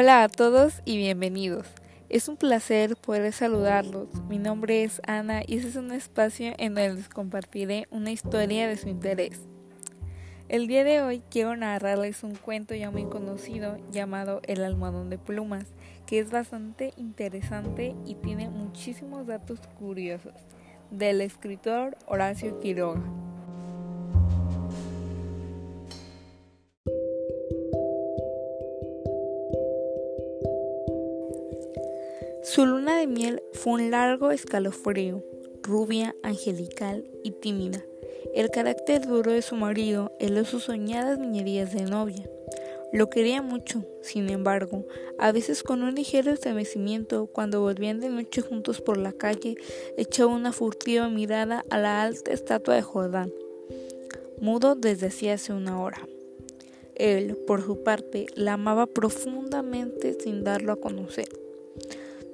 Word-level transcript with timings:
Hola 0.00 0.22
a 0.22 0.28
todos 0.28 0.80
y 0.84 0.96
bienvenidos. 0.96 1.66
Es 2.08 2.28
un 2.28 2.36
placer 2.36 2.94
poder 2.94 3.32
saludarlos. 3.32 4.06
Mi 4.28 4.38
nombre 4.38 4.84
es 4.84 5.02
Ana 5.04 5.42
y 5.44 5.56
este 5.56 5.70
es 5.70 5.74
un 5.74 5.90
espacio 5.90 6.52
en 6.56 6.76
donde 6.76 6.94
les 6.94 7.08
compartiré 7.08 7.88
una 7.90 8.12
historia 8.12 8.68
de 8.68 8.76
su 8.76 8.88
interés. 8.88 9.40
El 10.48 10.68
día 10.68 10.84
de 10.84 11.02
hoy 11.02 11.20
quiero 11.28 11.56
narrarles 11.56 12.22
un 12.22 12.36
cuento 12.36 12.76
ya 12.76 12.92
muy 12.92 13.06
conocido 13.06 13.76
llamado 13.90 14.40
El 14.44 14.62
almohadón 14.62 15.10
de 15.10 15.18
plumas, 15.18 15.66
que 16.06 16.20
es 16.20 16.30
bastante 16.30 16.92
interesante 16.96 17.96
y 18.06 18.14
tiene 18.14 18.50
muchísimos 18.50 19.26
datos 19.26 19.58
curiosos, 19.80 20.34
del 20.92 21.20
escritor 21.22 21.98
Horacio 22.06 22.60
Quiroga. 22.60 23.27
Su 32.50 32.64
luna 32.64 32.98
de 32.98 33.06
miel 33.06 33.42
fue 33.52 33.74
un 33.74 33.90
largo 33.90 34.30
escalofrío, 34.30 35.22
rubia, 35.62 36.16
angelical 36.22 37.04
y 37.22 37.32
tímida. 37.32 37.84
El 38.34 38.50
carácter 38.50 39.06
duro 39.06 39.32
de 39.32 39.42
su 39.42 39.54
marido 39.54 40.12
heló 40.18 40.46
sus 40.46 40.64
soñadas 40.64 41.18
niñerías 41.18 41.74
de 41.74 41.82
novia. 41.82 42.26
Lo 42.90 43.10
quería 43.10 43.42
mucho, 43.42 43.84
sin 44.00 44.30
embargo, 44.30 44.86
a 45.18 45.30
veces 45.30 45.62
con 45.62 45.82
un 45.82 45.94
ligero 45.94 46.32
estremecimiento, 46.32 47.26
cuando 47.26 47.60
volvían 47.60 48.00
de 48.00 48.08
noche 48.08 48.40
juntos 48.40 48.80
por 48.80 48.96
la 48.96 49.12
calle, 49.12 49.58
echaba 49.98 50.34
una 50.34 50.52
furtiva 50.52 51.10
mirada 51.10 51.66
a 51.68 51.76
la 51.76 52.00
alta 52.00 52.32
estatua 52.32 52.76
de 52.76 52.82
Jordán, 52.82 53.30
mudo 54.40 54.74
desde 54.74 55.08
hacía 55.08 55.34
hace 55.34 55.52
una 55.52 55.82
hora. 55.82 56.00
Él, 56.94 57.36
por 57.46 57.62
su 57.62 57.82
parte, 57.82 58.24
la 58.36 58.54
amaba 58.54 58.86
profundamente 58.86 60.16
sin 60.18 60.44
darlo 60.44 60.72
a 60.72 60.80
conocer. 60.80 61.28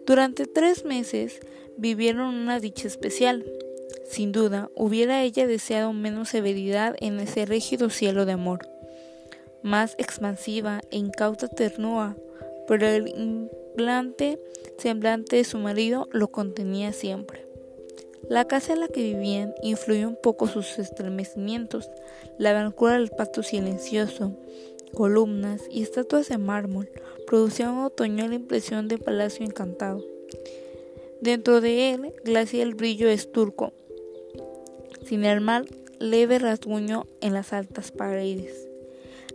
Durante 0.06 0.44
tres 0.47 0.84
meses 0.84 1.41
vivieron 1.78 2.34
una 2.34 2.60
dicha 2.60 2.86
especial. 2.86 3.42
Sin 4.06 4.33
duda, 4.33 4.70
hubiera 4.77 5.22
ella 5.22 5.46
deseado 5.46 5.94
menos 5.94 6.28
severidad 6.28 6.94
en 7.00 7.19
ese 7.20 7.46
rígido 7.46 7.88
cielo 7.88 8.27
de 8.27 8.33
amor, 8.33 8.69
más 9.62 9.94
expansiva 9.96 10.83
e 10.91 10.98
incauta 10.98 11.48
ternura, 11.48 12.16
pero 12.69 12.86
el 12.86 13.08
implante 13.08 14.38
semblante 14.77 15.36
de 15.36 15.44
su 15.44 15.58
marido 15.58 16.06
lo 16.12 16.28
contenía 16.30 16.92
siempre. 16.92 17.46
La 18.28 18.46
casa 18.46 18.74
en 18.74 18.80
la 18.80 18.89
que 18.89 19.02
vivían 19.02 19.55
influyó 19.62 20.06
un 20.06 20.18
poco 20.22 20.48
sus 20.48 20.78
estremecimientos, 20.78 21.91
la 22.36 22.52
blancura 22.52 22.94
del 22.94 23.08
pacto 23.08 23.42
silencioso, 23.42 24.36
columnas 24.92 25.62
y 25.70 25.83
estatuas 25.83 26.28
de 26.28 26.36
mármol 26.36 26.91
producían 27.34 27.78
otoño 27.78 28.28
la 28.28 28.36
impresión 28.36 28.86
de 28.86 28.96
palacio 28.96 29.44
encantado. 29.44 30.04
Dentro 31.20 31.60
de 31.60 31.90
él 31.90 32.14
glacia 32.24 32.62
el 32.62 32.77
brillo 32.77 33.08
esturco, 33.08 33.72
sin 35.04 35.22
mal 35.42 35.68
leve 35.98 36.38
rasguño 36.38 37.08
en 37.20 37.32
las 37.32 37.52
altas 37.52 37.90
paredes. 37.90 38.68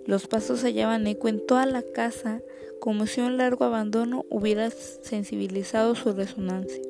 Los 0.05 0.27
pasos 0.27 0.63
hallaban 0.63 1.07
eco 1.07 1.27
en 1.27 1.45
toda 1.45 1.65
la 1.65 1.81
casa, 1.81 2.41
como 2.79 3.05
si 3.05 3.19
un 3.19 3.35
largo 3.35 3.65
abandono 3.65 4.23
hubiera 4.29 4.69
sensibilizado 4.69 5.93
su 5.93 6.13
resonancia. 6.13 6.81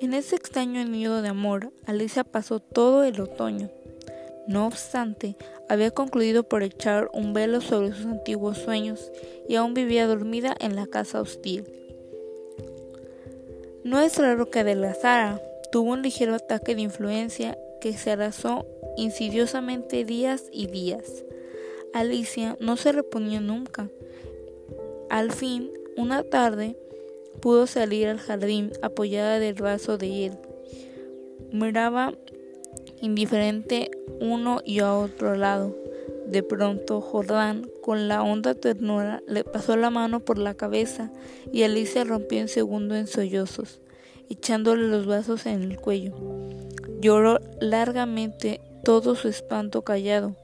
En 0.00 0.14
ese 0.14 0.36
extraño 0.36 0.84
nido 0.84 1.20
de 1.20 1.30
amor, 1.30 1.72
Alicia 1.84 2.22
pasó 2.22 2.60
todo 2.60 3.02
el 3.02 3.20
otoño, 3.20 3.72
no 4.46 4.66
obstante, 4.66 5.36
había 5.68 5.90
concluido 5.90 6.44
por 6.44 6.62
echar 6.62 7.10
un 7.12 7.32
velo 7.32 7.60
sobre 7.60 7.92
sus 7.92 8.06
antiguos 8.06 8.58
sueños 8.58 9.10
y 9.48 9.56
aún 9.56 9.74
vivía 9.74 10.06
dormida 10.06 10.54
en 10.60 10.76
la 10.76 10.86
casa 10.86 11.20
hostil. 11.20 11.64
No 13.82 14.00
es 14.00 14.18
raro 14.18 14.50
que 14.50 14.60
adelgazara, 14.60 15.40
tuvo 15.72 15.92
un 15.92 16.02
ligero 16.02 16.34
ataque 16.34 16.74
de 16.74 16.82
influencia 16.82 17.58
que 17.80 17.92
se 17.92 18.12
arrasó 18.12 18.66
insidiosamente 18.96 20.04
días 20.04 20.44
y 20.52 20.66
días. 20.66 21.24
Alicia 21.92 22.56
no 22.60 22.76
se 22.76 22.92
reponía 22.92 23.40
nunca. 23.40 23.88
Al 25.08 25.32
fin, 25.32 25.70
una 25.96 26.22
tarde, 26.22 26.76
pudo 27.40 27.66
salir 27.66 28.08
al 28.08 28.18
jardín 28.18 28.72
apoyada 28.82 29.38
del 29.38 29.54
brazo 29.54 29.98
de 29.98 30.26
él. 30.26 30.32
Miraba 31.52 32.12
indiferente 33.00 33.90
uno 34.20 34.60
y 34.64 34.80
a 34.80 34.94
otro 34.94 35.34
lado. 35.34 35.76
De 36.26 36.42
pronto 36.42 37.00
Jordán, 37.00 37.70
con 37.82 38.08
la 38.08 38.22
honda 38.22 38.54
ternura, 38.54 39.22
le 39.28 39.44
pasó 39.44 39.76
la 39.76 39.90
mano 39.90 40.20
por 40.20 40.38
la 40.38 40.54
cabeza 40.54 41.12
y 41.52 41.62
Alicia 41.62 42.04
rompió 42.04 42.40
en 42.40 42.48
segundo 42.48 42.96
en 42.96 43.06
sollozos, 43.06 43.80
echándole 44.28 44.88
los 44.88 45.06
brazos 45.06 45.46
en 45.46 45.62
el 45.62 45.76
cuello. 45.76 46.14
Lloró 47.00 47.38
largamente 47.60 48.60
todo 48.82 49.14
su 49.14 49.28
espanto 49.28 49.82
callado, 49.82 50.34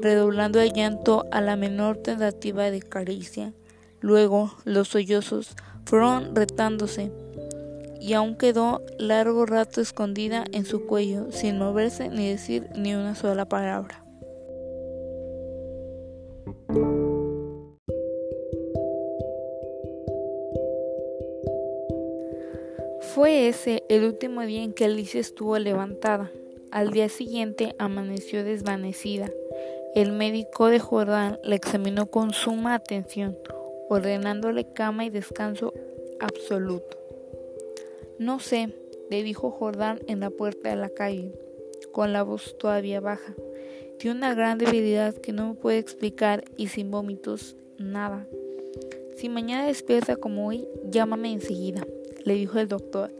redoblando 0.00 0.60
el 0.60 0.72
llanto 0.72 1.24
a 1.30 1.40
la 1.40 1.56
menor 1.56 1.96
tentativa 1.96 2.70
de 2.70 2.82
caricia. 2.82 3.54
Luego 4.00 4.52
los 4.64 4.88
sollozos 4.88 5.54
fueron 5.86 6.34
retándose 6.34 7.10
y 8.02 8.14
aún 8.14 8.34
quedó 8.34 8.82
largo 8.98 9.46
rato 9.46 9.80
escondida 9.80 10.44
en 10.50 10.64
su 10.64 10.86
cuello, 10.86 11.30
sin 11.30 11.56
moverse 11.56 12.08
ni 12.08 12.28
decir 12.28 12.68
ni 12.74 12.96
una 12.96 13.14
sola 13.14 13.48
palabra. 13.48 14.02
Fue 23.14 23.46
ese 23.46 23.84
el 23.88 24.04
último 24.04 24.40
día 24.42 24.64
en 24.64 24.72
que 24.72 24.86
Alicia 24.86 25.20
estuvo 25.20 25.56
levantada. 25.58 26.32
Al 26.72 26.90
día 26.90 27.08
siguiente 27.08 27.76
amaneció 27.78 28.42
desvanecida. 28.42 29.30
El 29.94 30.10
médico 30.10 30.66
de 30.68 30.80
Jordán 30.80 31.38
la 31.44 31.54
examinó 31.54 32.06
con 32.06 32.32
suma 32.32 32.74
atención, 32.74 33.38
ordenándole 33.88 34.72
cama 34.72 35.04
y 35.04 35.10
descanso 35.10 35.72
absoluto. 36.18 37.01
No 38.22 38.38
sé, 38.38 38.72
le 39.10 39.24
dijo 39.24 39.50
Jordán 39.50 39.98
en 40.06 40.20
la 40.20 40.30
puerta 40.30 40.70
de 40.70 40.76
la 40.76 40.90
calle, 40.90 41.32
con 41.90 42.12
la 42.12 42.22
voz 42.22 42.56
todavía 42.56 43.00
baja. 43.00 43.34
Tiene 43.98 44.16
una 44.16 44.32
gran 44.32 44.58
debilidad 44.58 45.16
que 45.16 45.32
no 45.32 45.48
me 45.48 45.54
puede 45.54 45.78
explicar 45.78 46.44
y 46.56 46.68
sin 46.68 46.92
vómitos, 46.92 47.56
nada. 47.78 48.28
Si 49.16 49.28
mañana 49.28 49.66
despierta 49.66 50.14
como 50.14 50.46
hoy, 50.46 50.68
llámame 50.88 51.32
enseguida, 51.32 51.84
le 52.24 52.34
dijo 52.34 52.60
el 52.60 52.68
doctor. 52.68 53.10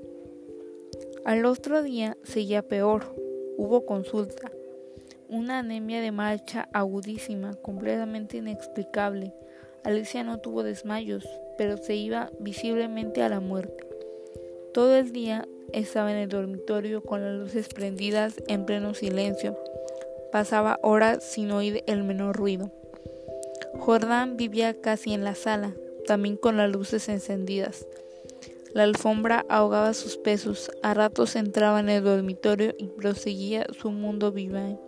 Al 1.24 1.46
otro 1.46 1.82
día 1.82 2.16
seguía 2.22 2.62
peor. 2.62 3.02
Hubo 3.56 3.84
consulta. 3.84 4.52
Una 5.28 5.58
anemia 5.58 6.00
de 6.00 6.12
marcha 6.12 6.68
agudísima, 6.72 7.54
completamente 7.54 8.36
inexplicable. 8.36 9.34
Alicia 9.82 10.22
no 10.22 10.38
tuvo 10.38 10.62
desmayos, 10.62 11.28
pero 11.58 11.76
se 11.76 11.96
iba 11.96 12.30
visiblemente 12.38 13.20
a 13.24 13.28
la 13.28 13.40
muerte. 13.40 13.81
Todo 14.74 14.96
el 14.96 15.12
día 15.12 15.46
estaba 15.72 16.12
en 16.12 16.18
el 16.18 16.28
dormitorio 16.28 17.02
con 17.02 17.22
las 17.22 17.34
luces 17.34 17.68
prendidas 17.68 18.34
en 18.48 18.64
pleno 18.64 18.94
silencio. 18.94 19.58
Pasaba 20.30 20.78
horas 20.82 21.22
sin 21.22 21.50
oír 21.50 21.84
el 21.86 22.04
menor 22.04 22.36
ruido. 22.36 22.70
Jordán 23.78 24.36
vivía 24.36 24.80
casi 24.80 25.12
en 25.12 25.24
la 25.24 25.34
sala, 25.34 25.74
también 26.06 26.36
con 26.36 26.56
las 26.56 26.70
luces 26.70 27.08
encendidas. 27.08 27.86
La 28.72 28.84
alfombra 28.84 29.44
ahogaba 29.50 29.92
sus 29.92 30.16
pesos, 30.16 30.70
a 30.82 30.94
ratos 30.94 31.36
entraba 31.36 31.80
en 31.80 31.90
el 31.90 32.02
dormitorio 32.02 32.74
y 32.78 32.86
proseguía 32.86 33.66
su 33.78 33.90
mundo 33.90 34.32
viva 34.32 34.78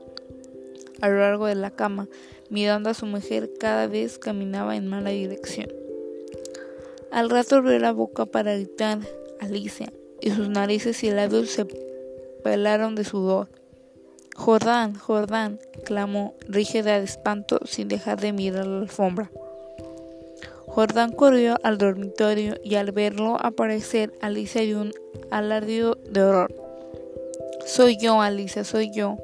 a 1.03 1.09
lo 1.09 1.19
largo 1.19 1.47
de 1.47 1.55
la 1.55 1.71
cama, 1.71 2.09
mirando 2.49 2.89
a 2.89 2.95
su 2.95 3.05
mujer 3.05 3.51
cada 3.59 3.87
vez 3.87 4.19
caminaba 4.19 4.77
en 4.77 4.87
mala 4.87 5.11
dirección. 5.11 5.71
Al 7.11 7.29
rato 7.29 7.57
abrió 7.57 7.79
la 7.79 7.93
boca 7.93 8.25
para 8.25 8.55
gritar, 8.55 9.01
Alicia, 9.45 9.93
y 10.21 10.31
sus 10.31 10.49
narices 10.49 11.03
y 11.05 11.11
labios 11.11 11.51
se 11.51 11.67
pelaron 12.43 12.95
de 12.95 13.05
sudor. 13.05 13.49
Jordán, 14.35 14.95
Jordán, 14.95 15.61
clamó, 15.85 16.35
rígida 16.49 16.99
de 16.99 17.05
espanto 17.05 17.61
sin 17.65 17.89
dejar 17.89 18.21
de 18.21 18.33
mirar 18.33 18.67
la 18.67 18.81
alfombra. 18.81 19.31
Jordán 20.67 21.13
corrió 21.13 21.57
al 21.63 21.79
dormitorio 21.79 22.57
y 22.65 22.75
al 22.75 22.91
verlo 22.91 23.37
aparecer, 23.41 24.13
Alicia 24.21 24.63
dio 24.63 24.81
un 24.81 24.93
alardido 25.31 25.97
de 26.11 26.23
horror. 26.23 26.53
Soy 27.65 27.97
yo, 27.97 28.21
Alicia, 28.21 28.65
soy 28.65 28.91
yo. 28.93 29.17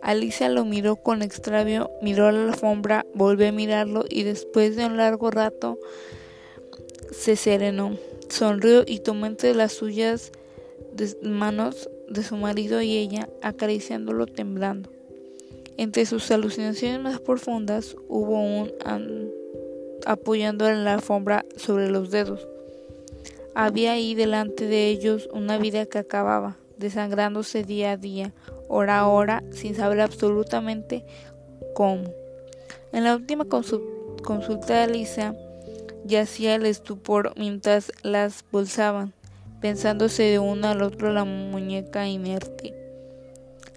Alicia 0.00 0.48
lo 0.48 0.64
miró 0.64 0.96
con 0.96 1.20
extravío, 1.20 1.90
miró 2.00 2.30
la 2.32 2.44
alfombra, 2.44 3.04
volvió 3.12 3.48
a 3.48 3.52
mirarlo 3.52 4.04
y 4.08 4.22
después 4.22 4.74
de 4.76 4.86
un 4.86 4.96
largo 4.96 5.30
rato 5.30 5.78
se 7.12 7.36
serenó. 7.36 7.96
Sonrió 8.28 8.84
y 8.86 9.00
tomó 9.00 9.26
entre 9.26 9.54
las 9.54 9.72
suyas 9.72 10.32
manos 11.22 11.88
de 12.08 12.22
su 12.22 12.36
marido 12.36 12.80
y 12.82 12.96
ella, 12.96 13.28
acariciándolo 13.42 14.26
temblando. 14.26 14.90
Entre 15.76 16.06
sus 16.06 16.30
alucinaciones 16.30 17.00
más 17.00 17.20
profundas 17.20 17.96
hubo 18.08 18.40
un 18.40 18.72
apoyando 20.06 20.68
en 20.68 20.84
la 20.84 20.94
alfombra 20.94 21.44
sobre 21.56 21.90
los 21.90 22.10
dedos. 22.10 22.46
Había 23.54 23.92
ahí 23.92 24.14
delante 24.14 24.66
de 24.66 24.88
ellos 24.88 25.28
una 25.32 25.58
vida 25.58 25.86
que 25.86 25.98
acababa, 25.98 26.56
desangrándose 26.78 27.64
día 27.64 27.92
a 27.92 27.96
día, 27.96 28.32
hora 28.68 29.00
a 29.00 29.08
hora, 29.08 29.42
sin 29.50 29.74
saber 29.74 30.00
absolutamente 30.00 31.04
cómo. 31.74 32.04
En 32.92 33.04
la 33.04 33.16
última 33.16 33.46
consulta 33.46 34.74
de 34.74 34.80
Alicia, 34.80 35.34
yacía 36.06 36.54
el 36.54 36.66
estupor 36.66 37.32
mientras 37.36 37.92
las 38.02 38.42
pulsaban, 38.42 39.12
pensándose 39.60 40.22
de 40.24 40.38
uno 40.38 40.68
al 40.68 40.82
otro 40.82 41.12
la 41.12 41.24
muñeca 41.24 42.06
inerte. 42.06 42.74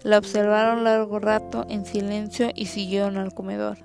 La 0.03 0.17
observaron 0.17 0.83
largo 0.83 1.19
rato 1.19 1.65
en 1.69 1.85
silencio 1.85 2.49
y 2.55 2.67
siguieron 2.67 3.17
al 3.17 3.33
comedor. 3.33 3.79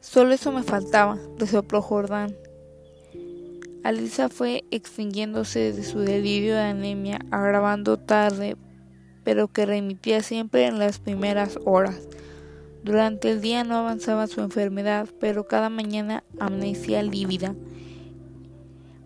Solo 0.00 0.32
eso 0.32 0.52
me 0.52 0.62
faltaba, 0.62 1.18
resopló 1.36 1.82
Jordán. 1.82 2.36
Alisa 3.82 4.28
fue 4.28 4.64
extinguiéndose 4.70 5.72
de 5.72 5.84
su 5.84 6.00
delirio 6.00 6.54
de 6.54 6.62
anemia, 6.62 7.18
agravando 7.30 7.98
tarde, 7.98 8.56
pero 9.24 9.48
que 9.48 9.66
remitía 9.66 10.22
siempre 10.22 10.66
en 10.66 10.78
las 10.78 10.98
primeras 10.98 11.58
horas. 11.64 12.00
Durante 12.86 13.32
el 13.32 13.40
día 13.40 13.64
no 13.64 13.78
avanzaba 13.78 14.28
su 14.28 14.40
enfermedad, 14.42 15.08
pero 15.18 15.48
cada 15.48 15.68
mañana 15.68 16.22
amnesia 16.38 17.02
lívida. 17.02 17.52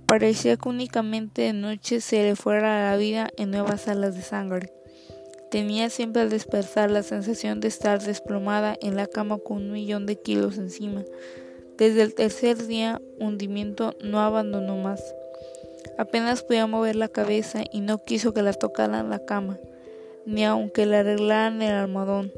Parecía 0.06 0.59
que 0.59 0.69
únicamente 0.69 1.41
de 1.41 1.55
noche 1.55 2.03
se 2.03 2.23
le 2.23 2.37
fuera 2.37 2.91
la 2.91 2.99
vida 2.99 3.31
en 3.38 3.50
nuevas 3.50 3.81
salas 3.81 4.15
de 4.15 4.21
sangre. 4.21 4.71
Tenía 5.50 5.88
siempre 5.88 6.21
al 6.21 6.29
despertar 6.29 6.91
la 6.91 7.03
sensación 7.03 7.61
de 7.61 7.69
estar 7.69 8.03
desplomada 8.03 8.77
en 8.82 8.97
la 8.97 9.06
cama 9.06 9.38
con 9.38 9.56
un 9.56 9.73
millón 9.73 10.05
de 10.05 10.17
kilos 10.17 10.59
encima. 10.59 11.03
Desde 11.79 12.03
el 12.03 12.15
tercer 12.15 12.67
día, 12.67 13.00
hundimiento 13.19 13.97
no 14.05 14.21
abandonó 14.21 14.76
más. 14.76 15.03
Apenas 15.97 16.43
podía 16.43 16.67
mover 16.67 16.97
la 16.97 17.09
cabeza 17.09 17.62
y 17.73 17.81
no 17.81 18.05
quiso 18.05 18.35
que 18.35 18.43
la 18.43 18.53
tocaran 18.53 19.09
la 19.09 19.25
cama, 19.25 19.59
ni 20.26 20.44
aunque 20.44 20.85
le 20.85 20.99
arreglaran 20.99 21.62
el 21.62 21.73
almohadón. 21.73 22.31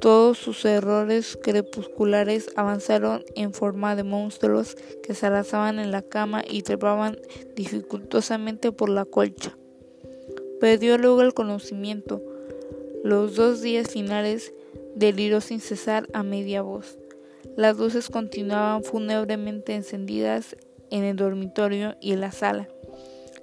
Todos 0.00 0.38
sus 0.38 0.64
errores 0.64 1.38
crepusculares 1.42 2.50
avanzaron 2.56 3.24
en 3.36 3.54
forma 3.54 3.96
de 3.96 4.04
monstruos 4.04 4.76
que 5.02 5.14
se 5.14 5.26
arrasaban 5.26 5.78
en 5.78 5.90
la 5.90 6.02
cama 6.02 6.42
y 6.48 6.62
trepaban 6.62 7.18
dificultosamente 7.54 8.72
por 8.72 8.90
la 8.90 9.04
colcha. 9.04 9.56
Perdió 10.60 10.98
luego 10.98 11.22
el 11.22 11.34
conocimiento. 11.34 12.22
Los 13.02 13.36
dos 13.36 13.62
días 13.62 13.90
finales 13.90 14.52
deliró 14.94 15.40
sin 15.40 15.60
cesar 15.60 16.06
a 16.12 16.22
media 16.22 16.62
voz. 16.62 16.98
Las 17.56 17.76
luces 17.78 18.08
continuaban 18.08 18.82
fúnebremente 18.82 19.74
encendidas 19.74 20.56
en 20.90 21.04
el 21.04 21.16
dormitorio 21.16 21.96
y 22.00 22.12
en 22.12 22.20
la 22.20 22.32
sala. 22.32 22.68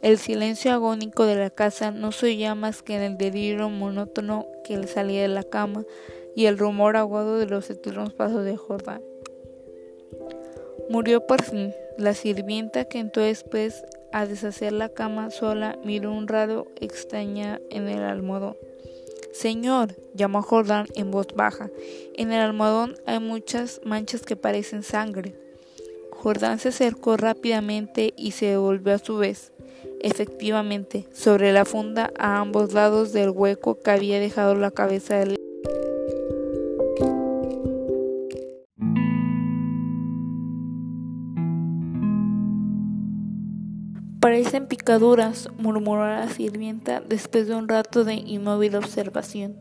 El 0.01 0.17
silencio 0.17 0.71
agónico 0.71 1.25
de 1.25 1.35
la 1.35 1.51
casa 1.51 1.91
no 1.91 2.11
se 2.11 2.25
oía 2.27 2.55
más 2.55 2.81
que 2.81 2.95
en 2.95 3.03
el 3.03 3.17
delirio 3.17 3.69
monótono 3.69 4.47
que 4.63 4.77
le 4.77 4.87
salía 4.87 5.21
de 5.21 5.27
la 5.27 5.43
cama 5.43 5.85
y 6.35 6.45
el 6.45 6.57
rumor 6.57 6.97
agudo 6.97 7.37
de 7.37 7.47
los 7.47 7.69
eternos 7.69 8.13
pasos 8.13 8.45
de 8.45 8.57
Jordán. 8.57 9.01
Murió 10.89 11.25
por 11.25 11.41
fin. 11.43 11.73
La 11.97 12.13
sirvienta 12.13 12.85
que 12.85 12.99
entró 12.99 13.23
después 13.23 13.83
a 14.11 14.25
deshacer 14.25 14.73
la 14.73 14.89
cama 14.89 15.29
sola 15.29 15.77
miró 15.85 16.11
un 16.11 16.27
raro 16.27 16.67
extraña 16.79 17.59
en 17.69 17.87
el 17.87 18.03
almohadón. 18.03 18.57
Señor, 19.31 19.95
llamó 20.13 20.41
Jordán 20.41 20.87
en 20.95 21.11
voz 21.11 21.27
baja, 21.33 21.69
en 22.15 22.31
el 22.33 22.41
almohadón 22.41 22.95
hay 23.05 23.19
muchas 23.19 23.79
manchas 23.85 24.23
que 24.23 24.35
parecen 24.35 24.83
sangre. 24.83 25.35
Jordán 26.11 26.59
se 26.59 26.69
acercó 26.69 27.17
rápidamente 27.17 28.13
y 28.17 28.31
se 28.31 28.47
devolvió 28.47 28.93
a 28.93 28.99
su 28.99 29.17
vez. 29.17 29.51
Efectivamente, 30.01 31.07
sobre 31.13 31.53
la 31.53 31.63
funda 31.63 32.11
a 32.17 32.39
ambos 32.39 32.73
lados 32.73 33.13
del 33.13 33.29
hueco 33.29 33.79
que 33.79 33.91
había 33.91 34.19
dejado 34.19 34.55
la 34.55 34.71
cabeza 34.71 35.17
del 35.17 35.39
Parecen 44.21 44.67
picaduras, 44.67 45.49
murmuró 45.57 46.05
la 46.05 46.29
sirvienta 46.29 47.01
después 47.01 47.47
de 47.47 47.55
un 47.55 47.67
rato 47.67 48.03
de 48.03 48.13
inmóvil 48.13 48.75
observación. 48.75 49.55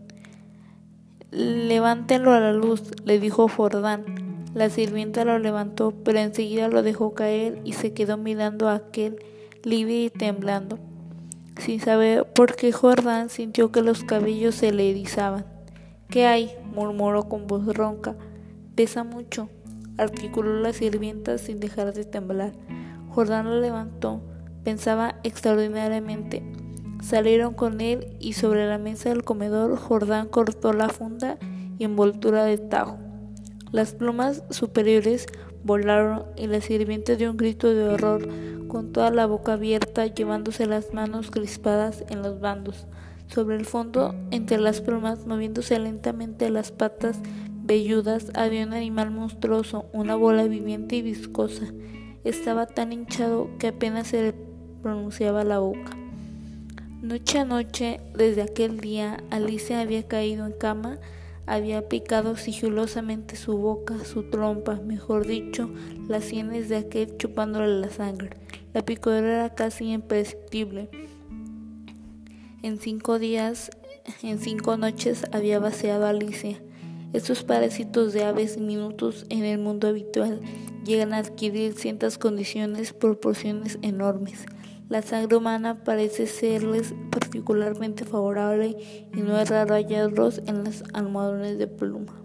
Levántenlo 1.30 2.34
a 2.34 2.40
la 2.40 2.52
luz, 2.52 2.82
le 3.06 3.18
dijo 3.18 3.48
Jordán. 3.48 4.04
La 4.52 4.68
sirvienta 4.68 5.24
lo 5.24 5.38
levantó, 5.38 5.94
pero 6.04 6.18
enseguida 6.18 6.68
lo 6.68 6.82
dejó 6.82 7.14
caer 7.14 7.62
y 7.64 7.72
se 7.72 7.94
quedó 7.94 8.18
mirando 8.18 8.68
a 8.68 8.74
aquel, 8.74 9.16
lívido 9.64 10.04
y 10.04 10.10
temblando. 10.10 10.78
Sin 11.56 11.80
saber 11.80 12.26
por 12.30 12.54
qué 12.54 12.70
Jordán 12.70 13.30
sintió 13.30 13.72
que 13.72 13.80
los 13.80 14.04
cabellos 14.04 14.56
se 14.56 14.72
le 14.72 14.90
erizaban. 14.90 15.46
¿Qué 16.10 16.26
hay? 16.26 16.50
murmuró 16.74 17.30
con 17.30 17.46
voz 17.46 17.64
ronca. 17.74 18.14
Pesa 18.74 19.04
mucho, 19.04 19.48
articuló 19.96 20.60
la 20.60 20.74
sirvienta 20.74 21.38
sin 21.38 21.60
dejar 21.60 21.94
de 21.94 22.04
temblar. 22.04 22.52
Jordán 23.08 23.48
lo 23.48 23.58
levantó, 23.58 24.20
Pensaba 24.64 25.16
extraordinariamente. 25.22 26.42
Salieron 27.02 27.54
con 27.54 27.80
él 27.80 28.16
y 28.20 28.34
sobre 28.34 28.66
la 28.66 28.78
mesa 28.78 29.08
del 29.08 29.24
comedor 29.24 29.76
Jordán 29.76 30.28
cortó 30.28 30.72
la 30.72 30.88
funda 30.88 31.38
y 31.78 31.84
envoltura 31.84 32.44
de 32.44 32.58
tajo. 32.58 32.98
Las 33.72 33.94
plumas 33.94 34.42
superiores 34.50 35.26
volaron 35.64 36.24
y 36.36 36.46
la 36.46 36.60
sirvienta 36.60 37.16
dio 37.16 37.30
un 37.30 37.36
grito 37.36 37.72
de 37.72 37.84
horror 37.84 38.28
con 38.68 38.92
toda 38.92 39.10
la 39.10 39.26
boca 39.26 39.54
abierta 39.54 40.06
llevándose 40.06 40.66
las 40.66 40.92
manos 40.92 41.30
crispadas 41.30 42.04
en 42.08 42.22
los 42.22 42.40
bandos. 42.40 42.86
Sobre 43.26 43.56
el 43.56 43.64
fondo, 43.64 44.14
entre 44.30 44.58
las 44.58 44.80
plumas, 44.80 45.26
moviéndose 45.26 45.78
lentamente 45.78 46.50
las 46.50 46.72
patas 46.72 47.20
velludas, 47.62 48.30
había 48.34 48.66
un 48.66 48.72
animal 48.72 49.10
monstruoso, 49.10 49.86
una 49.92 50.16
bola 50.16 50.44
viviente 50.44 50.96
y 50.96 51.02
viscosa. 51.02 51.66
Estaba 52.24 52.66
tan 52.66 52.92
hinchado 52.92 53.48
que 53.58 53.68
apenas 53.68 54.08
se 54.08 54.34
pronunciaba 54.82 55.44
la 55.44 55.58
boca. 55.58 55.96
Noche 57.02 57.38
a 57.38 57.44
noche, 57.44 58.00
desde 58.14 58.42
aquel 58.42 58.78
día, 58.78 59.22
Alicia 59.30 59.80
había 59.80 60.06
caído 60.06 60.46
en 60.46 60.52
cama, 60.52 60.98
había 61.46 61.88
picado 61.88 62.36
sigilosamente 62.36 63.36
su 63.36 63.56
boca, 63.56 64.04
su 64.04 64.24
trompa, 64.24 64.80
mejor 64.84 65.26
dicho, 65.26 65.70
las 66.08 66.24
sienes 66.24 66.68
de 66.68 66.76
aquel 66.76 67.16
chupándole 67.16 67.80
la 67.80 67.90
sangre. 67.90 68.30
La 68.74 68.84
picadura 68.84 69.28
era 69.28 69.54
casi 69.54 69.92
imperceptible. 69.92 70.90
En 72.62 72.78
cinco 72.78 73.18
días, 73.18 73.70
en 74.22 74.38
cinco 74.38 74.76
noches 74.76 75.24
había 75.32 75.58
vaciado 75.58 76.04
a 76.04 76.10
Alicia. 76.10 76.60
Estos 77.12 77.42
parásitos 77.42 78.12
de 78.12 78.24
aves 78.24 78.58
minutos 78.58 79.26
en 79.30 79.44
el 79.44 79.58
mundo 79.58 79.88
habitual 79.88 80.40
llegan 80.84 81.12
a 81.12 81.18
adquirir 81.18 81.72
ciertas 81.72 82.18
condiciones, 82.18 82.92
proporciones 82.92 83.78
enormes. 83.82 84.46
La 84.90 85.02
sangre 85.02 85.36
humana 85.36 85.84
parece 85.84 86.26
serles 86.26 86.92
particularmente 87.12 88.04
favorable 88.04 88.76
y 89.14 89.20
no 89.20 89.38
es 89.38 89.48
raro 89.48 89.76
hallarlos 89.76 90.38
en 90.48 90.64
los 90.64 90.82
almohadones 90.92 91.58
de 91.58 91.68
pluma. 91.68 92.20